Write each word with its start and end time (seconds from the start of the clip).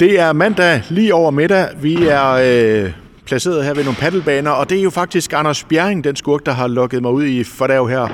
Det 0.00 0.20
er 0.20 0.32
mandag 0.32 0.82
lige 0.88 1.14
over 1.14 1.30
middag. 1.30 1.68
Vi 1.80 2.06
er 2.06 2.30
øh, 2.84 2.92
placeret 3.26 3.64
her 3.64 3.74
ved 3.74 3.84
nogle 3.84 3.98
paddelbaner, 3.98 4.50
og 4.50 4.70
det 4.70 4.78
er 4.78 4.82
jo 4.82 4.90
faktisk 4.90 5.32
Anders 5.32 5.64
Bjerring, 5.64 6.04
den 6.04 6.16
skurk, 6.16 6.46
der 6.46 6.52
har 6.52 6.66
lukket 6.66 7.02
mig 7.02 7.12
ud 7.12 7.24
i 7.24 7.44
fordav 7.44 7.88
her. 7.88 8.08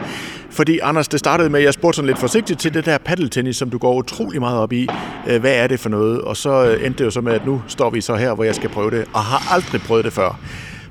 Fordi 0.50 0.78
Anders, 0.78 1.08
det 1.08 1.18
startede 1.20 1.50
med, 1.50 1.60
at 1.60 1.64
jeg 1.64 1.74
spurgte 1.74 1.96
sådan 1.96 2.06
lidt 2.06 2.18
forsigtigt 2.18 2.60
til 2.60 2.74
det 2.74 2.86
der 2.86 2.98
paddeltennis, 2.98 3.56
som 3.56 3.70
du 3.70 3.78
går 3.78 3.94
utrolig 3.94 4.40
meget 4.40 4.58
op 4.58 4.72
i. 4.72 4.88
Øh, 5.28 5.40
hvad 5.40 5.54
er 5.54 5.66
det 5.66 5.80
for 5.80 5.88
noget? 5.88 6.20
Og 6.20 6.36
så 6.36 6.64
øh, 6.64 6.86
endte 6.86 6.98
det 6.98 7.04
jo 7.04 7.10
så 7.10 7.20
med, 7.20 7.32
at 7.32 7.46
nu 7.46 7.62
står 7.68 7.90
vi 7.90 8.00
så 8.00 8.16
her, 8.16 8.34
hvor 8.34 8.44
jeg 8.44 8.54
skal 8.54 8.70
prøve 8.70 8.90
det, 8.90 9.04
og 9.12 9.20
har 9.20 9.54
aldrig 9.54 9.80
prøvet 9.80 10.04
det 10.04 10.12
før. 10.12 10.40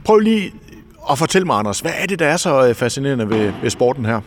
Prøv 0.05 0.20
lige 0.20 0.54
at 1.12 1.18
fortælle 1.18 1.46
mig, 1.46 1.55
Anders, 1.55 1.80
hvad 1.80 1.91
er 1.98 2.05
det, 2.05 2.20
der 2.20 2.28
er 2.28 2.38
så 2.38 2.68
øh, 2.68 2.75
fascinerende 2.75 3.30
ved, 3.30 3.52
ved 3.62 3.70
sporten 3.70 4.05
her? 4.05 4.20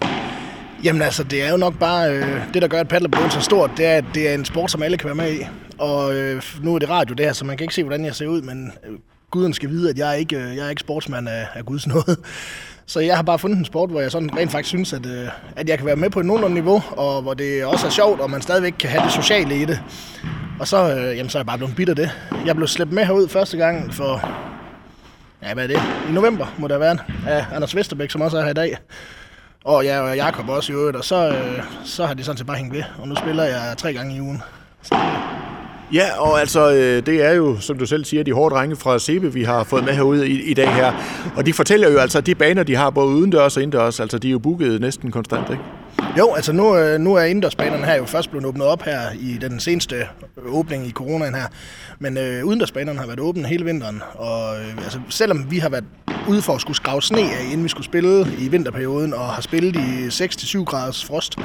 Jamen 0.84 1.02
altså, 1.02 1.24
det 1.24 1.42
er 1.42 1.50
jo 1.50 1.56
nok 1.56 1.78
bare 1.78 2.10
øh, 2.10 2.26
det, 2.54 2.62
der 2.62 2.68
gør, 2.68 2.80
at 2.80 2.88
paddleboard 2.88 3.30
så 3.30 3.40
stort, 3.40 3.70
det 3.76 3.86
er, 3.86 3.94
at 3.94 4.04
det 4.14 4.30
er 4.30 4.34
en 4.34 4.44
sport, 4.44 4.70
som 4.70 4.82
alle 4.82 4.96
kan 4.96 5.06
være 5.06 5.16
med 5.16 5.32
i. 5.32 5.38
Og 5.78 6.14
øh, 6.14 6.42
nu 6.62 6.74
er 6.74 6.78
det 6.78 6.90
radio 6.90 7.14
der, 7.14 7.32
så 7.32 7.44
man 7.44 7.56
kan 7.56 7.64
ikke 7.64 7.74
se, 7.74 7.82
hvordan 7.82 8.04
jeg 8.04 8.14
ser 8.14 8.26
ud, 8.26 8.42
men 8.42 8.72
øh, 8.88 8.98
guden 9.30 9.52
skal 9.52 9.68
vide, 9.68 9.90
at 9.90 9.98
jeg 9.98 10.08
er 10.08 10.14
ikke, 10.14 10.36
øh, 10.36 10.56
jeg 10.56 10.66
er 10.66 10.70
ikke 10.70 10.80
sportsmand 10.80 11.28
af, 11.28 11.46
af 11.54 11.64
guds 11.64 11.86
nåde. 11.86 12.16
Så 12.88 13.00
jeg 13.00 13.16
har 13.16 13.22
bare 13.22 13.38
fundet 13.38 13.58
en 13.58 13.64
sport, 13.64 13.90
hvor 13.90 14.00
jeg 14.00 14.10
sådan 14.10 14.36
rent 14.36 14.50
faktisk 14.50 14.68
synes, 14.68 14.92
at, 14.92 15.06
øh, 15.06 15.28
at 15.56 15.68
jeg 15.68 15.78
kan 15.78 15.86
være 15.86 15.96
med 15.96 16.10
på 16.10 16.20
et 16.20 16.26
nogenlunde 16.26 16.54
niveau, 16.54 16.82
og 16.90 17.22
hvor 17.22 17.34
det 17.34 17.64
også 17.64 17.86
er 17.86 17.90
sjovt, 17.90 18.20
og 18.20 18.30
man 18.30 18.42
stadigvæk 18.42 18.74
kan 18.78 18.90
have 18.90 19.04
det 19.04 19.12
sociale 19.12 19.62
i 19.62 19.64
det. 19.64 19.82
Og 20.60 20.68
så, 20.68 20.94
øh, 20.96 21.16
jamen, 21.16 21.30
så 21.30 21.38
er 21.38 21.40
jeg 21.40 21.46
bare 21.46 21.58
blevet 21.58 21.76
bitter 21.76 21.94
det. 21.94 22.10
Jeg 22.46 22.56
blev 22.56 22.68
slæbt 22.68 22.92
med 22.92 23.04
herud 23.04 23.28
første 23.28 23.56
gang 23.56 23.94
for, 23.94 24.30
ja, 25.42 25.54
hvad 25.54 25.64
er 25.64 25.68
det? 25.68 25.80
I 26.08 26.12
november 26.12 26.46
må 26.58 26.68
det 26.68 26.72
have 26.74 26.80
været, 26.80 27.00
af 27.26 27.44
Anders 27.52 27.76
Vesterbæk, 27.76 28.10
som 28.10 28.20
også 28.20 28.38
er 28.38 28.42
her 28.42 28.50
i 28.50 28.54
dag. 28.54 28.76
Og 29.64 29.84
jeg 29.84 30.00
og 30.00 30.16
Jakob 30.16 30.48
også 30.48 30.72
i 30.72 30.76
øvrigt, 30.76 30.96
og 30.96 31.04
så, 31.04 31.28
øh, 31.28 31.62
så 31.84 32.06
har 32.06 32.14
de 32.14 32.24
sådan 32.24 32.36
set 32.38 32.46
bare 32.46 32.56
hængt 32.56 32.74
ved. 32.74 32.82
Og 32.98 33.08
nu 33.08 33.14
spiller 33.14 33.44
jeg 33.44 33.74
tre 33.78 33.92
gange 33.92 34.16
i 34.16 34.20
ugen. 34.20 34.42
Så, 34.82 34.94
Ja, 35.92 36.20
og 36.20 36.40
altså, 36.40 36.72
øh, 36.72 37.06
det 37.06 37.24
er 37.24 37.32
jo, 37.32 37.60
som 37.60 37.78
du 37.78 37.86
selv 37.86 38.04
siger, 38.04 38.22
de 38.22 38.32
hårde 38.32 38.54
drenge 38.54 38.76
fra 38.76 38.98
Sebe, 38.98 39.32
vi 39.32 39.42
har 39.42 39.64
fået 39.64 39.84
med 39.84 39.92
herude 39.92 40.28
i, 40.28 40.42
i 40.42 40.54
dag 40.54 40.74
her. 40.74 40.92
Og 41.36 41.46
de 41.46 41.52
fortæller 41.52 41.90
jo 41.90 41.98
altså, 41.98 42.18
at 42.18 42.26
de 42.26 42.34
baner, 42.34 42.62
de 42.62 42.76
har 42.76 42.90
både 42.90 43.06
udendørs 43.06 43.56
og 43.56 43.62
indendørs, 43.62 44.00
altså 44.00 44.18
de 44.18 44.28
er 44.28 44.32
jo 44.32 44.38
booket 44.38 44.80
næsten 44.80 45.10
konstant, 45.10 45.50
ikke? 45.50 45.62
jo, 46.18 46.34
altså 46.34 46.52
nu, 46.52 46.76
øh, 46.76 47.00
nu 47.00 47.14
er 47.14 47.22
indendørsbanerne 47.22 47.84
her 47.84 47.94
jo 47.94 48.04
først 48.04 48.30
blevet 48.30 48.46
åbnet 48.46 48.66
op 48.66 48.82
her 48.82 49.00
i 49.20 49.38
den 49.40 49.60
seneste 49.60 49.96
åbning 50.46 50.86
i 50.86 50.90
coronaen 50.90 51.34
her. 51.34 51.46
Men 51.98 52.18
øh, 52.18 52.44
udendørsbanerne 52.44 52.98
har 52.98 53.06
været 53.06 53.20
åbne 53.20 53.48
hele 53.48 53.64
vinteren. 53.64 54.02
Og 54.14 54.58
øh, 54.58 54.76
altså, 54.76 55.00
selvom 55.08 55.50
vi 55.50 55.58
har 55.58 55.68
været 55.68 55.84
ude 56.28 56.42
for 56.42 56.54
at 56.54 56.60
skulle 56.60 56.76
skrave 56.76 57.02
sne 57.02 57.20
af, 57.20 57.44
inden 57.44 57.64
vi 57.64 57.68
skulle 57.68 57.84
spille 57.84 58.26
i 58.38 58.48
vinterperioden, 58.48 59.14
og 59.14 59.26
har 59.28 59.42
spillet 59.42 59.76
i 59.76 60.24
6-7 60.24 60.64
graders 60.64 61.04
frost, 61.04 61.38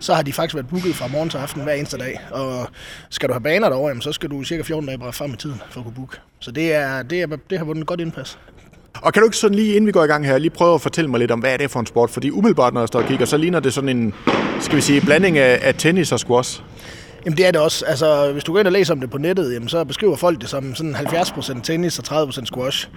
så 0.00 0.14
har 0.14 0.22
de 0.22 0.32
faktisk 0.32 0.54
været 0.54 0.68
booket 0.68 0.94
fra 0.94 1.06
morgen 1.06 1.30
til 1.30 1.38
aften 1.38 1.62
hver 1.62 1.72
eneste 1.72 1.98
dag. 1.98 2.20
Og 2.30 2.68
skal 3.10 3.28
du 3.28 3.34
have 3.34 3.42
baner 3.42 3.68
derovre, 3.68 3.88
jamen, 3.88 4.02
så 4.02 4.12
skal 4.12 4.30
du 4.30 4.44
cirka 4.44 4.62
14 4.62 4.86
dage 4.86 4.98
bare 4.98 5.12
frem 5.12 5.32
i 5.32 5.36
tiden 5.36 5.60
for 5.70 5.80
at 5.80 5.84
kunne 5.84 5.94
booke. 5.94 6.16
Så 6.40 6.50
det, 6.50 6.74
er, 6.74 7.02
det, 7.02 7.22
er, 7.22 7.26
det 7.50 7.58
har 7.58 7.64
vundet 7.64 7.80
et 7.80 7.86
godt 7.86 8.00
indpas. 8.00 8.38
Og 9.02 9.12
kan 9.12 9.20
du 9.20 9.26
ikke 9.26 9.36
sådan 9.36 9.54
lige, 9.54 9.74
inden 9.74 9.86
vi 9.86 9.92
går 9.92 10.04
i 10.04 10.06
gang 10.06 10.26
her, 10.26 10.38
lige 10.38 10.50
prøve 10.50 10.74
at 10.74 10.80
fortælle 10.80 11.10
mig 11.10 11.20
lidt 11.20 11.30
om, 11.30 11.40
hvad 11.40 11.52
er 11.52 11.56
det 11.56 11.70
for 11.70 11.80
en 11.80 11.86
sport? 11.86 12.10
Fordi 12.10 12.30
umiddelbart, 12.30 12.74
når 12.74 12.80
jeg 12.80 12.88
står 12.88 13.00
og 13.02 13.08
kigger, 13.08 13.26
så 13.26 13.36
ligner 13.36 13.60
det 13.60 13.72
sådan 13.72 13.88
en, 13.88 14.14
skal 14.60 14.76
vi 14.76 14.80
sige, 14.80 15.00
blanding 15.00 15.38
af, 15.38 15.58
af 15.62 15.74
tennis 15.74 16.12
og 16.12 16.20
squash. 16.20 16.62
Jamen 17.26 17.36
det 17.36 17.46
er 17.46 17.50
det 17.50 17.60
også. 17.60 17.84
Altså, 17.84 18.32
hvis 18.32 18.44
du 18.44 18.52
går 18.52 18.58
ind 18.58 18.66
og 18.66 18.72
læser 18.72 18.94
om 18.94 19.00
det 19.00 19.10
på 19.10 19.18
nettet, 19.18 19.54
jamen, 19.54 19.68
så 19.68 19.84
beskriver 19.84 20.16
folk 20.16 20.40
det 20.40 20.48
som 20.48 20.74
sådan 20.74 20.96
70% 20.96 21.60
tennis 21.62 21.98
og 21.98 22.22
30% 22.22 22.44
squash. 22.44 22.88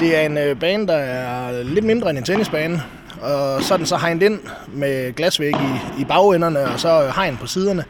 Det 0.00 0.16
er 0.16 0.20
en 0.20 0.38
øh, 0.38 0.60
bane, 0.60 0.86
der 0.86 0.94
er 0.94 1.62
lidt 1.62 1.84
mindre 1.84 2.10
end 2.10 2.18
en 2.18 2.24
tennisbane, 2.24 2.82
og 3.20 3.62
så 3.62 3.74
er 3.74 3.76
den 3.76 3.86
så 3.86 3.96
hegnet 3.96 4.22
ind 4.22 4.40
med 4.72 5.12
glasvæg 5.12 5.50
i, 5.50 6.00
i 6.00 6.04
bagenderne 6.04 6.60
og 6.60 6.80
så 6.80 7.12
hegn 7.16 7.36
på 7.36 7.46
siderne, 7.46 7.84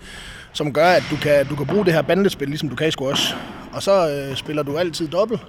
som 0.53 0.73
gør, 0.73 0.87
at 0.87 1.03
du 1.11 1.17
kan, 1.17 1.47
du 1.47 1.57
kan 1.57 1.67
bruge 1.67 1.85
det 1.85 1.93
her 1.93 2.03
bandespil, 2.03 2.49
ligesom 2.49 2.69
du 2.69 2.77
kan 2.77 2.89
i 2.89 2.91
squash. 2.91 3.35
Og 3.73 3.83
så 3.83 4.11
øh, 4.11 4.37
spiller 4.37 4.63
du 4.63 4.77
altid 4.77 5.09
dobbelt. 5.09 5.41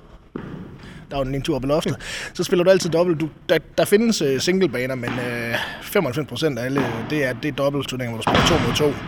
Der 1.11 1.17
er 1.17 1.25
jo 1.25 1.31
en 1.31 1.41
tur 1.41 1.55
op 1.55 1.63
i 1.63 1.67
loftet. 1.67 1.95
Så 2.33 2.43
spiller 2.43 2.63
du 2.63 2.69
altid 2.69 2.89
dobbelt. 2.89 3.19
Du, 3.19 3.29
der, 3.49 3.57
der 3.77 3.85
findes 3.85 4.21
øh, 4.21 4.39
singlebaner, 4.39 4.95
men 4.95 5.09
øh, 5.09 5.53
95% 5.81 6.59
af 6.59 6.65
alle, 6.65 6.85
det 7.09 7.25
er, 7.25 7.33
det 7.33 7.47
er 7.47 7.53
dobbeltturneringer, 7.53 8.15
hvor 8.15 8.23
du 8.23 8.31
spiller 8.31 8.59
to 8.59 8.67
mod 8.67 8.75
to. 8.75 8.99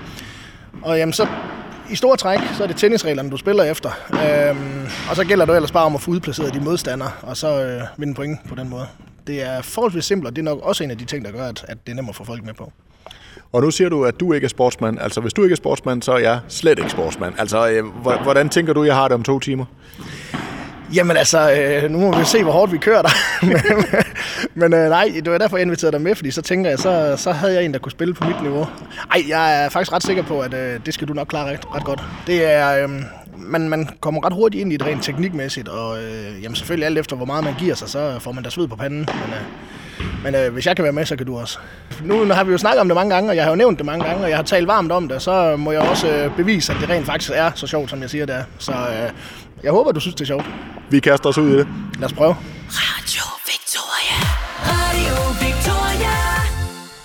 Og 0.81 0.97
jamen, 0.97 1.13
så 1.13 1.27
i 1.89 1.95
store 1.95 2.17
træk, 2.17 2.39
så 2.57 2.63
er 2.63 2.67
det 2.67 2.75
tennisreglerne, 2.77 3.29
du 3.29 3.37
spiller 3.37 3.63
efter. 3.63 3.89
Øhm, 4.13 4.81
og 5.09 5.15
så 5.15 5.23
gælder 5.23 5.45
det 5.45 5.55
ellers 5.55 5.71
bare 5.71 5.85
om 5.85 5.95
at 5.95 6.01
få 6.01 6.11
udplaceret 6.11 6.53
de 6.53 6.59
modstandere, 6.59 7.11
og 7.21 7.37
så 7.37 7.63
øh, 7.63 7.81
vinde 7.97 8.13
point 8.13 8.39
på 8.49 8.55
den 8.55 8.69
måde. 8.69 8.87
Det 9.27 9.41
er 9.41 9.61
forholdsvis 9.61 10.05
simpelt, 10.05 10.27
og 10.27 10.35
det 10.35 10.41
er 10.41 10.43
nok 10.43 10.59
også 10.61 10.83
en 10.83 10.91
af 10.91 10.97
de 10.97 11.05
ting, 11.05 11.25
der 11.25 11.31
gør, 11.31 11.45
at, 11.45 11.65
at 11.67 11.77
det 11.85 11.91
er 11.91 11.95
nemmere 11.95 12.11
at 12.11 12.15
få 12.15 12.23
folk 12.23 12.45
med 12.45 12.53
på. 12.53 12.71
Og 13.51 13.61
nu 13.61 13.71
siger 13.71 13.89
du, 13.89 14.05
at 14.05 14.19
du 14.19 14.33
ikke 14.33 14.45
er 14.45 14.49
sportsmand. 14.49 14.99
Altså, 15.01 15.21
hvis 15.21 15.33
du 15.33 15.43
ikke 15.43 15.53
er 15.53 15.57
sportsmand, 15.57 16.01
så 16.01 16.11
er 16.11 16.17
jeg 16.17 16.39
slet 16.47 16.79
ikke 16.79 16.91
sportsmand. 16.91 17.33
Altså, 17.37 17.69
øh, 17.69 17.85
hvordan 18.23 18.49
tænker 18.49 18.73
du, 18.73 18.83
jeg 18.83 18.95
har 18.95 19.07
det 19.07 19.15
om 19.15 19.23
to 19.23 19.39
timer? 19.39 19.65
Jamen 20.93 21.17
altså, 21.17 21.51
øh, 21.51 21.91
nu 21.91 21.99
må 21.99 22.17
vi 22.17 22.25
se, 22.25 22.43
hvor 22.43 22.51
hårdt 22.51 22.71
vi 22.71 22.77
kører 22.77 23.01
der. 23.01 23.09
men 23.45 23.85
men 24.53 24.73
øh, 24.73 24.89
nej, 24.89 25.11
det 25.15 25.31
var 25.31 25.37
derfor, 25.37 25.57
jeg 25.57 25.65
inviterede 25.65 25.91
dig 25.91 26.01
med, 26.01 26.15
fordi 26.15 26.31
så 26.31 26.41
tænker 26.41 26.69
jeg, 26.69 26.79
så, 26.79 27.13
så 27.17 27.31
havde 27.31 27.53
jeg 27.53 27.65
en, 27.65 27.73
der 27.73 27.79
kunne 27.79 27.91
spille 27.91 28.13
på 28.13 28.27
mit 28.27 28.41
niveau. 28.41 28.67
Ej, 29.11 29.23
jeg 29.29 29.63
er 29.65 29.69
faktisk 29.69 29.93
ret 29.93 30.03
sikker 30.03 30.23
på, 30.23 30.39
at 30.39 30.53
øh, 30.53 30.79
det 30.85 30.93
skal 30.93 31.07
du 31.07 31.13
nok 31.13 31.27
klare 31.27 31.51
ret, 31.51 31.75
ret 31.75 31.83
godt. 31.83 32.03
Det 32.27 32.45
er, 32.45 32.83
øh, 32.83 32.89
man, 33.37 33.69
man 33.69 33.89
kommer 33.99 34.25
ret 34.25 34.33
hurtigt 34.33 34.61
ind 34.61 34.73
i 34.73 34.77
det 34.77 34.87
rent 34.87 35.03
teknikmæssigt, 35.03 35.67
og 35.67 36.03
øh, 36.03 36.43
jamen 36.43 36.55
selvfølgelig 36.55 36.85
alt 36.85 36.97
efter, 36.97 37.15
hvor 37.15 37.25
meget 37.25 37.43
man 37.43 37.53
giver 37.59 37.75
sig, 37.75 37.89
så 37.89 38.19
får 38.19 38.31
man 38.31 38.43
da 38.43 38.49
sved 38.49 38.67
på 38.67 38.75
panden. 38.75 38.99
Men, 38.99 39.33
øh, 39.33 39.41
men 40.23 40.35
øh, 40.35 40.53
hvis 40.53 40.65
jeg 40.65 40.75
kan 40.75 40.83
være 40.83 40.93
med, 40.93 41.05
så 41.05 41.15
kan 41.15 41.25
du 41.25 41.37
også. 41.37 41.59
Nu 42.03 42.25
har 42.25 42.43
vi 42.43 42.51
jo 42.51 42.57
snakket 42.57 42.81
om 42.81 42.87
det 42.87 42.95
mange 42.95 43.15
gange, 43.15 43.29
og 43.29 43.35
jeg 43.35 43.43
har 43.43 43.51
jo 43.51 43.55
nævnt 43.55 43.77
det 43.77 43.85
mange 43.85 44.05
gange, 44.05 44.23
og 44.23 44.29
jeg 44.29 44.37
har 44.37 44.43
talt 44.43 44.67
varmt 44.67 44.91
om 44.91 45.07
det, 45.07 45.21
så 45.21 45.55
må 45.57 45.71
jeg 45.71 45.81
også 45.81 46.07
øh, 46.07 46.35
bevise, 46.35 46.73
at 46.73 46.79
det 46.81 46.89
rent 46.89 47.05
faktisk 47.05 47.31
er 47.35 47.51
så 47.55 47.67
sjovt, 47.67 47.89
som 47.89 48.01
jeg 48.01 48.09
siger 48.09 48.25
det 48.25 48.35
er. 48.35 48.43
Så 48.57 48.71
øh, 48.71 49.11
jeg 49.63 49.71
håber, 49.71 49.91
du 49.91 49.99
synes, 49.99 50.15
det 50.15 50.21
er 50.21 50.25
sjovt. 50.25 50.45
Vi 50.91 50.99
kaster 50.99 51.29
os 51.29 51.37
ud 51.37 51.49
i 51.49 51.57
det. 51.57 51.67
Lad 51.99 52.05
os 52.05 52.13
prøve. 52.13 52.35
Radio 52.69 53.23
Victoria. 53.51 54.17
Radio 54.65 55.47
Victoria. 55.47 56.15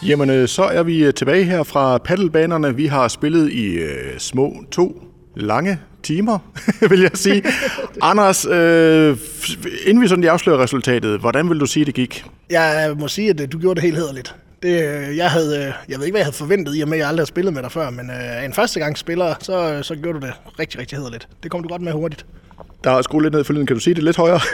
Jamen, 0.09 0.31
øh, 0.31 0.49
så 0.49 0.63
er 0.63 0.83
vi 0.83 1.05
øh, 1.05 1.15
tilbage 1.15 1.45
her 1.45 1.63
fra 1.63 1.99
paddelbanerne. 1.99 2.77
Vi 2.77 2.87
har 2.87 3.09
spillet 3.09 3.53
i 3.53 3.67
øh, 3.73 4.19
små 4.19 4.55
to 4.71 5.03
lange 5.37 5.79
timer, 6.03 6.39
vil 6.91 7.01
jeg 7.01 7.11
sige. 7.15 7.43
Anders, 8.03 8.45
øh, 8.45 9.17
inden 9.87 10.03
vi 10.03 10.09
sådan 10.09 10.21
lige 10.21 10.31
afslører 10.31 10.63
resultatet, 10.63 11.21
hvordan 11.21 11.51
vil 11.51 11.61
du 11.61 11.67
sige, 11.67 11.85
det 11.85 11.95
gik? 11.95 12.25
Jeg 12.51 12.95
må 12.99 13.09
sige, 13.09 13.31
at 13.31 13.41
øh, 13.41 13.53
du 13.53 13.59
gjorde 13.59 13.75
det 13.75 13.83
helt 13.83 13.97
hederligt. 13.97 14.35
Det, 14.63 14.73
jeg, 15.17 15.31
havde, 15.31 15.75
jeg 15.89 15.99
ved 15.99 16.07
ikke, 16.07 16.13
hvad 16.13 16.21
jeg 16.21 16.27
havde 16.27 16.37
forventet, 16.37 16.77
i 16.77 16.81
og 16.81 16.89
med, 16.89 16.97
at 16.97 17.01
jeg 17.01 17.09
aldrig 17.09 17.23
har 17.23 17.27
spillet 17.27 17.55
med 17.55 17.63
dig 17.63 17.73
før, 17.73 17.91
men 17.91 18.11
øh, 18.11 18.45
en 18.45 18.53
førstegangsspiller, 18.53 19.35
så, 19.41 19.73
øh, 19.73 19.85
så 19.85 19.95
gjorde 19.95 20.21
du 20.21 20.27
det 20.27 20.35
rigtig, 20.59 20.81
rigtig 20.81 20.99
hederligt. 20.99 21.29
Det 21.43 21.51
kom 21.51 21.63
du 21.63 21.69
godt 21.69 21.83
med 21.83 21.93
hurtigt. 21.93 22.27
Der 22.87 22.93
er 22.93 23.03
skruet 23.03 23.23
lidt 23.23 23.35
ned 23.35 23.45
for 23.45 23.53
lyden. 23.53 23.67
Kan 23.67 23.77
du 23.77 23.81
sige 23.81 23.95
det 23.95 24.03
lidt 24.03 24.17
højere? 24.17 24.41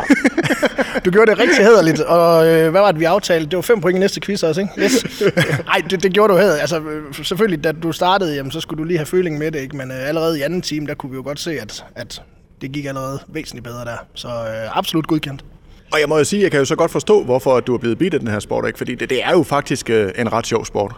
Du 1.05 1.11
gjorde 1.11 1.31
det 1.31 1.39
rigtig 1.39 1.65
hederligt, 1.65 2.01
og 2.01 2.47
øh, 2.47 2.71
hvad 2.71 2.81
var 2.81 2.93
det, 2.93 3.01
vi 3.01 3.05
aftalte? 3.05 3.51
Det 3.51 3.57
var 3.57 3.63
fem 3.63 3.81
point 3.81 3.97
i 3.97 4.01
næste 4.01 4.21
quiz 4.21 4.43
også, 4.43 4.61
ikke? 4.61 4.73
Yes. 4.83 5.23
Nej, 5.67 5.83
det, 5.91 6.03
det 6.03 6.13
gjorde 6.13 6.33
du 6.33 6.39
hederligt. 6.39 6.61
Altså, 6.61 6.81
øh, 6.81 7.15
selvfølgelig, 7.25 7.65
da 7.65 7.73
du 7.73 7.93
startede, 7.93 8.35
jamen, 8.35 8.53
så 8.53 8.61
skulle 8.61 8.79
du 8.79 8.85
lige 8.85 8.99
have 8.99 9.07
føling 9.07 9.39
med 9.39 9.51
det, 9.51 9.61
ikke? 9.61 9.77
Men 9.77 9.91
øh, 9.91 10.09
allerede 10.09 10.39
i 10.39 10.43
anden 10.43 10.63
time, 10.63 10.87
der 10.87 10.95
kunne 10.95 11.11
vi 11.11 11.17
jo 11.17 11.23
godt 11.23 11.41
se, 11.41 11.61
at, 11.61 11.85
at 11.97 12.23
det 12.61 12.73
gik 12.73 12.85
allerede 12.85 13.19
væsentligt 13.29 13.65
bedre 13.65 13.85
der. 13.85 13.97
Så 14.15 14.29
øh, 14.29 14.79
absolut 14.79 15.07
godkendt. 15.07 15.45
Og 15.93 16.01
jeg 16.01 16.09
må 16.09 16.19
jo 16.19 16.25
sige, 16.25 16.43
jeg 16.43 16.51
kan 16.51 16.59
jo 16.59 16.65
så 16.65 16.77
godt 16.77 16.91
forstå, 16.91 17.25
hvorfor 17.25 17.61
du 17.61 17.75
er 17.75 17.79
blevet 17.79 17.99
bidt 17.99 18.15
af 18.15 18.21
den 18.21 18.29
her 18.29 18.41
sport, 18.41 18.67
ikke? 18.67 18.79
Fordi 18.79 18.95
det, 18.95 19.11
det 19.11 19.25
er 19.25 19.31
jo 19.31 19.43
faktisk 19.43 19.91
øh, 19.91 20.11
en 20.19 20.33
ret 20.33 20.47
sjov 20.47 20.65
sport. 20.65 20.95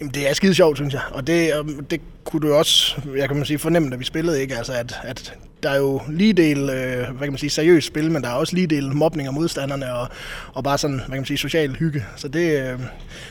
Jamen, 0.00 0.14
det 0.14 0.28
er 0.30 0.34
skide 0.34 0.54
sjovt, 0.54 0.76
synes 0.76 0.94
jeg. 0.94 1.02
Og 1.10 1.26
det, 1.26 1.58
øhm, 1.58 1.84
det 1.84 2.00
kunne 2.24 2.48
du 2.48 2.54
også, 2.54 3.00
jeg 3.16 3.28
kan 3.28 3.36
man 3.36 3.46
sige, 3.46 3.58
fornemme, 3.58 3.90
da 3.90 3.96
vi 3.96 4.04
spillede, 4.04 4.42
ikke? 4.42 4.56
Altså, 4.56 4.72
at, 4.72 5.00
at 5.02 5.34
der 5.62 5.70
er 5.70 5.76
jo 5.76 6.00
lige 6.08 6.32
del, 6.32 6.58
øh, 6.58 6.96
hvad 6.96 7.18
kan 7.20 7.32
man 7.32 7.38
sige, 7.38 7.50
seriøst 7.50 7.86
spil, 7.86 8.10
men 8.10 8.22
der 8.22 8.28
er 8.28 8.34
også 8.34 8.54
lige 8.54 8.66
del 8.66 8.94
mobning 8.94 9.28
af 9.28 9.34
modstanderne, 9.34 9.94
og, 9.94 10.08
og 10.52 10.64
bare 10.64 10.78
sådan, 10.78 10.96
hvad 10.96 11.06
kan 11.06 11.16
man 11.16 11.24
sige, 11.24 11.38
social 11.38 11.76
hygge. 11.76 12.04
Så 12.16 12.28
det, 12.28 12.50
øh, 12.50 12.78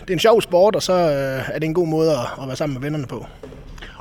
det 0.01 0.09
er 0.09 0.13
en 0.13 0.19
sjov 0.19 0.41
sport, 0.41 0.75
og 0.75 0.83
så 0.83 0.93
øh, 0.93 1.49
er 1.55 1.59
det 1.59 1.63
en 1.63 1.73
god 1.73 1.87
måde 1.87 2.11
at, 2.11 2.27
at 2.41 2.47
være 2.47 2.55
sammen 2.55 2.73
med 2.73 2.81
vennerne 2.81 3.05
på. 3.05 3.25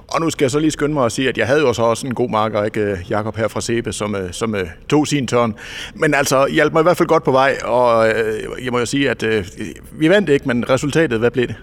Og 0.09 0.21
nu 0.21 0.31
skal 0.31 0.45
jeg 0.45 0.51
så 0.51 0.59
lige 0.59 0.71
skynde 0.71 0.95
mig 0.95 1.05
at 1.05 1.13
sige, 1.13 1.29
at 1.29 1.39
jeg 1.39 1.47
havde 1.47 1.61
jo 1.61 1.73
så 1.73 1.83
også 1.83 2.07
en 2.07 2.15
god 2.15 2.31
marker, 2.31 2.65
ikke 2.65 2.99
Jakob 3.11 3.37
her 3.37 3.49
fra 3.49 3.61
Sebe, 3.61 3.93
som, 3.93 4.15
øh, 4.15 4.33
som 4.33 4.55
øh, 4.55 4.67
tog 4.89 5.07
sin 5.07 5.27
tørn. 5.27 5.55
Men 5.95 6.15
altså, 6.15 6.47
hjalp 6.47 6.73
mig 6.73 6.81
i 6.81 6.83
hvert 6.83 6.97
fald 6.97 7.09
godt 7.09 7.25
på 7.25 7.33
vej, 7.33 7.59
og 7.65 8.09
øh, 8.09 8.65
jeg 8.65 8.73
må 8.73 8.79
jo 8.79 8.87
sige, 8.87 9.11
at 9.11 9.23
øh, 9.23 9.47
vi 9.93 10.09
vandt 10.09 10.29
ikke, 10.29 10.49
men 10.49 10.71
resultatet, 10.71 11.19
hvad 11.19 11.31
blev 11.31 11.47
det? 11.47 11.57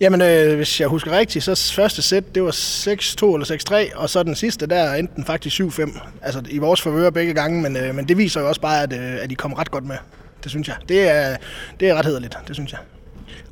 Jamen, 0.00 0.22
øh, 0.22 0.56
hvis 0.56 0.80
jeg 0.80 0.88
husker 0.88 1.10
rigtigt, 1.10 1.44
så 1.44 1.72
første 1.76 2.02
sæt, 2.02 2.34
det 2.34 2.42
var 2.42 2.50
6-2 2.50 3.34
eller 3.34 3.90
6-3, 3.92 3.98
og 3.98 4.10
så 4.10 4.22
den 4.22 4.34
sidste, 4.34 4.66
der 4.66 4.94
endte 4.94 5.14
den 5.16 5.24
faktisk 5.24 5.60
7-5. 5.60 6.00
Altså 6.22 6.42
i 6.50 6.58
vores 6.58 6.82
favør 6.82 7.10
begge 7.10 7.34
gange, 7.34 7.62
men, 7.62 7.76
øh, 7.76 7.94
men 7.94 8.08
det 8.08 8.18
viser 8.18 8.40
jo 8.40 8.48
også 8.48 8.60
bare, 8.60 8.82
at, 8.82 8.92
øh, 8.92 9.22
at 9.22 9.32
I 9.32 9.34
kom 9.34 9.52
ret 9.52 9.70
godt 9.70 9.86
med. 9.86 9.96
Det 10.42 10.50
synes 10.50 10.68
jeg. 10.68 10.76
Det 10.88 11.08
er, 11.08 11.36
det 11.80 11.88
er 11.88 11.94
ret 11.94 12.06
hederligt, 12.06 12.38
det 12.48 12.56
synes 12.56 12.72
jeg. 12.72 12.80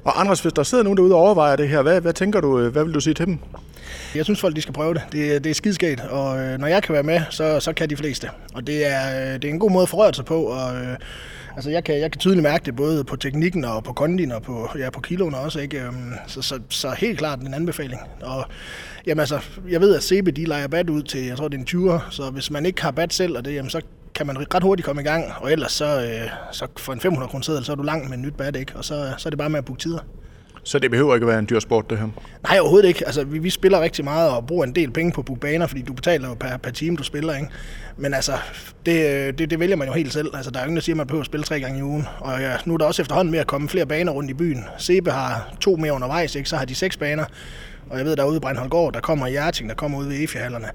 Og 0.05 0.21
Anders, 0.21 0.41
hvis 0.41 0.53
der 0.53 0.63
sidder 0.63 0.85
nogen 0.85 0.97
derude 0.97 1.15
og 1.15 1.21
overvejer 1.21 1.57
det 1.57 1.69
her, 1.69 1.83
hvad, 1.83 2.01
hvad 2.01 2.13
tænker 2.13 2.41
du, 2.41 2.59
øh, 2.59 2.73
hvad 2.73 2.85
vil 2.85 2.95
du 2.95 3.01
sige 3.01 3.15
til 3.15 3.27
dem? 3.27 3.39
Jeg 4.15 4.25
synes 4.25 4.41
folk, 4.41 4.57
de 4.57 4.63
skal 4.63 4.75
prøve 4.75 4.95
det. 4.95 5.03
Det, 5.13 5.45
det 5.45 5.51
er 5.51 5.55
skidskægt, 5.55 6.01
og 6.01 6.41
øh, 6.41 6.59
når 6.59 6.67
jeg 6.67 6.83
kan 6.83 6.93
være 6.93 7.03
med, 7.03 7.21
så, 7.31 7.61
så 7.61 7.73
kan 7.73 7.91
de 7.91 7.97
fleste. 7.97 8.31
Og 8.55 8.67
det 8.67 8.87
er, 8.87 9.21
øh, 9.21 9.35
det 9.35 9.45
er 9.45 9.49
en 9.49 9.59
god 9.59 9.71
måde 9.71 9.83
at 9.83 9.89
forrøre 9.89 10.15
sig 10.15 10.25
på, 10.25 10.43
og 10.43 10.75
øh, 10.75 10.97
altså 11.57 11.71
jeg, 11.71 11.85
kan, 11.85 12.01
jeg 12.01 12.13
kan 12.13 12.19
tydeligt 12.19 12.43
mærke 12.43 12.65
det 12.65 12.77
både 12.77 13.05
på 13.05 13.17
teknikken 13.17 13.65
og 13.65 13.85
på 13.85 13.93
kondien 13.93 14.33
og 14.33 14.43
på, 14.43 14.69
ja, 14.79 14.91
på 14.91 15.01
kiloen 15.01 15.35
også. 15.35 15.61
Ikke? 15.61 15.81
Øhm, 15.81 16.13
så, 16.27 16.43
så, 16.43 16.61
så 16.69 16.91
helt 16.91 17.19
klart 17.19 17.41
en 17.41 17.55
anbefaling. 17.55 18.01
Og 18.23 18.45
jamen 19.07 19.21
altså, 19.21 19.39
jeg 19.69 19.81
ved, 19.81 19.97
at 19.97 20.03
CB 20.03 20.27
de 20.37 20.45
leger 20.45 20.69
bat 20.69 20.91
ud 20.91 21.03
til, 21.03 21.27
jeg 21.27 21.37
tror 21.37 21.49
det 21.49 21.57
er 21.57 21.79
en 21.79 21.91
20'er, 21.91 22.01
så 22.11 22.31
hvis 22.31 22.51
man 22.51 22.67
ikke 22.67 22.83
har 22.83 22.91
bat 22.91 23.13
selv, 23.13 23.37
og 23.37 23.45
det, 23.45 23.55
jamen, 23.55 23.71
så 23.71 23.81
kan 24.27 24.35
man 24.35 24.55
ret 24.55 24.63
hurtigt 24.63 24.87
komme 24.87 25.03
i 25.03 25.05
gang, 25.05 25.25
og 25.37 25.53
ellers 25.53 25.73
så, 25.73 25.85
øh, 25.85 26.31
så 26.53 26.67
for 26.77 26.93
en 26.93 27.01
500 27.01 27.31
kroner 27.31 27.43
seddel, 27.43 27.65
så 27.65 27.73
er 27.73 27.77
du 27.77 27.83
langt 27.83 28.09
med 28.09 28.19
en 28.19 28.23
nyt 28.23 28.57
ikke? 28.57 28.73
og 28.77 28.85
så, 28.85 29.13
så 29.19 29.29
er 29.29 29.31
det 29.31 29.39
bare 29.39 29.51
med 29.51 29.59
at 29.59 29.65
booke 29.65 29.81
tider. 29.81 29.99
Så 30.65 30.79
det 30.79 30.91
behøver 30.91 31.15
ikke 31.15 31.25
at 31.25 31.29
være 31.29 31.39
en 31.39 31.47
dyr 31.51 31.61
sport, 31.61 31.91
det 31.91 31.99
her. 31.99 32.09
Nej, 32.49 32.59
overhovedet 32.59 32.89
ikke. 32.89 33.07
Altså, 33.07 33.25
vi, 33.25 33.39
vi 33.39 33.51
spiller 33.51 33.81
rigtig 33.81 34.05
meget 34.05 34.31
og 34.31 34.47
bruger 34.47 34.65
en 34.65 34.75
del 34.75 34.91
penge 34.91 35.13
på 35.13 35.21
at 35.21 35.25
booke 35.25 35.41
baner, 35.41 35.67
fordi 35.67 35.83
du 35.83 35.93
betaler 35.93 36.29
jo 36.29 36.35
per, 36.35 36.57
per 36.57 36.71
time, 36.71 36.97
du 36.97 37.03
spiller, 37.03 37.35
ikke? 37.35 37.49
Men 37.97 38.15
altså, 38.15 38.33
det, 38.87 39.39
det, 39.39 39.51
det 39.51 39.61
vælger 39.61 39.77
man 39.77 39.89
jo 39.89 39.95
helt 39.95 40.13
selv. 40.13 40.31
Altså, 40.35 40.51
der 40.51 40.61
er 40.61 40.65
ingen, 40.65 40.77
der 40.77 40.83
siger, 40.83 40.95
at 40.95 40.97
man 40.97 41.07
behøver 41.07 41.23
at 41.23 41.27
spille 41.27 41.45
tre 41.45 41.61
gange 41.61 41.79
i 41.79 41.83
ugen. 41.83 42.07
Og 42.19 42.41
ja, 42.41 42.57
nu 42.65 42.75
er 42.75 42.79
der 42.79 42.85
også 42.85 43.03
efterhånden 43.03 43.33
med 43.33 43.39
at 43.39 43.47
komme 43.47 43.69
flere 43.69 43.87
baner 43.87 44.13
rundt 44.13 44.31
i 44.31 44.35
byen. 44.35 44.65
Sebe 44.79 45.11
har 45.11 45.55
to 45.61 45.77
mere 45.77 45.93
undervejs, 45.93 46.35
ikke? 46.35 46.49
Så 46.49 46.57
har 46.57 46.65
de 46.65 46.75
seks 46.75 46.97
baner. 46.97 47.25
Og 47.91 47.99
jeg 47.99 48.07
ved, 48.07 48.17
derude 48.17 48.37
i 48.37 48.41
Breinholdgård, 48.41 48.93
der 48.93 49.01
kommer 49.01 49.27
Hjerting, 49.27 49.69
der 49.69 49.75
kommer 49.75 49.99
ud 49.99 50.07
ved 50.07 50.25
Efjehallerne. 50.25 50.67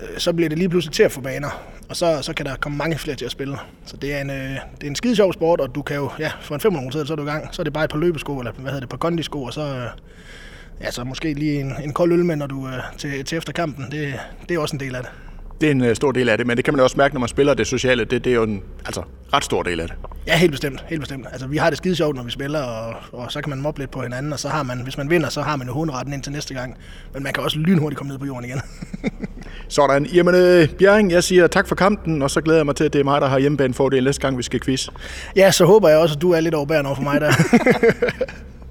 Øh, 0.00 0.18
så 0.18 0.32
bliver 0.32 0.48
det 0.48 0.58
lige 0.58 0.68
pludselig 0.68 0.94
til 0.94 1.02
at 1.02 1.12
få 1.12 1.20
baner. 1.20 1.62
Og 1.88 1.96
så, 1.96 2.18
så 2.22 2.34
kan 2.34 2.46
der 2.46 2.56
komme 2.56 2.78
mange 2.78 2.98
flere 2.98 3.16
til 3.16 3.24
at 3.24 3.30
spille. 3.30 3.56
Så 3.86 3.96
det 3.96 4.14
er 4.14 4.20
en, 4.20 4.30
øh, 4.30 4.50
det 4.74 4.82
er 4.82 4.86
en 4.86 4.96
skide 4.96 5.16
sjov 5.16 5.32
sport, 5.32 5.60
og 5.60 5.74
du 5.74 5.82
kan 5.82 5.96
jo, 5.96 6.10
ja, 6.18 6.32
for 6.40 6.54
en 6.54 6.60
500 6.60 6.92
kroner 6.92 7.04
så 7.06 7.12
er 7.12 7.16
du 7.16 7.22
i 7.22 7.26
gang. 7.26 7.48
Så 7.54 7.62
er 7.62 7.64
det 7.64 7.72
bare 7.72 7.84
et 7.84 7.90
par 7.90 7.98
løbesko, 7.98 8.38
eller 8.38 8.52
hvad 8.52 8.64
hedder 8.64 8.80
det, 8.80 8.84
et 8.84 8.90
par 8.90 8.96
kondisko, 8.96 9.42
og 9.42 9.52
så, 9.52 9.60
øh, 9.60 9.86
ja, 10.80 10.90
så 10.90 11.04
måske 11.04 11.34
lige 11.34 11.60
en, 11.60 11.72
en 11.84 11.92
kold 11.92 12.12
øl 12.12 12.24
med, 12.24 12.36
når 12.36 12.46
du 12.46 12.66
øh, 12.66 12.72
til, 12.98 13.24
til 13.24 13.38
efter 13.38 13.52
kampen. 13.52 13.90
Det, 13.90 14.14
det 14.48 14.54
er 14.54 14.58
også 14.58 14.76
en 14.76 14.80
del 14.80 14.94
af 14.94 15.02
det. 15.02 15.10
Det 15.60 15.66
er 15.66 15.70
en 15.70 15.84
øh, 15.84 15.96
stor 15.96 16.12
del 16.12 16.28
af 16.28 16.38
det, 16.38 16.46
men 16.46 16.56
det 16.56 16.64
kan 16.64 16.74
man 16.74 16.80
også 16.80 16.96
mærke, 16.96 17.14
når 17.14 17.20
man 17.20 17.28
spiller 17.28 17.54
det 17.54 17.66
sociale. 17.66 18.04
Det, 18.04 18.24
det 18.24 18.30
er 18.30 18.34
jo 18.34 18.42
en 18.42 18.62
altså, 18.86 19.02
ret 19.32 19.44
stor 19.44 19.62
del 19.62 19.80
af 19.80 19.88
det. 19.88 19.96
Ja, 20.26 20.36
helt 20.36 20.50
bestemt. 20.50 20.84
Helt 20.88 21.00
bestemt. 21.00 21.26
Altså, 21.32 21.46
vi 21.46 21.56
har 21.56 21.70
det 21.70 21.76
skide 21.76 21.96
sjovt, 21.96 22.16
når 22.16 22.22
vi 22.22 22.30
spiller, 22.30 22.62
og, 22.62 22.94
og 23.12 23.32
så 23.32 23.40
kan 23.40 23.50
man 23.50 23.60
mobbe 23.60 23.80
lidt 23.80 23.90
på 23.90 24.02
hinanden, 24.02 24.32
og 24.32 24.38
så 24.38 24.48
har 24.48 24.62
man, 24.62 24.80
hvis 24.82 24.98
man 24.98 25.10
vinder, 25.10 25.28
så 25.28 25.42
har 25.42 25.56
man 25.56 25.66
jo 25.66 25.72
hovedretten 25.72 26.14
ind 26.14 26.22
til 26.22 26.32
næste 26.32 26.54
gang. 26.54 26.76
Men 27.14 27.22
man 27.22 27.32
kan 27.32 27.42
også 27.42 27.58
lynhurtigt 27.58 27.98
komme 27.98 28.10
ned 28.10 28.18
på 28.18 28.26
jorden 28.26 28.44
igen. 28.44 28.60
Sådan. 29.68 30.06
Jamen, 30.06 30.34
øh, 30.34 30.68
Bjerring, 30.68 31.10
jeg 31.10 31.24
siger 31.24 31.46
tak 31.46 31.68
for 31.68 31.74
kampen, 31.74 32.22
og 32.22 32.30
så 32.30 32.40
glæder 32.40 32.58
jeg 32.58 32.66
mig 32.66 32.76
til, 32.76 32.84
at 32.84 32.92
det 32.92 32.98
er 32.98 33.04
mig, 33.04 33.20
der 33.20 33.28
har 33.28 33.38
hjemmebane 33.38 33.74
fordel 33.74 34.04
næste 34.04 34.22
gang, 34.22 34.38
vi 34.38 34.42
skal 34.42 34.60
quiz. 34.60 34.88
ja, 35.36 35.50
så 35.50 35.64
håber 35.64 35.88
jeg 35.88 35.98
også, 35.98 36.14
at 36.14 36.22
du 36.22 36.30
er 36.30 36.40
lidt 36.40 36.54
overbærende 36.54 36.88
over 36.88 36.96
for 36.96 37.02
mig 37.02 37.20
der. 37.20 37.32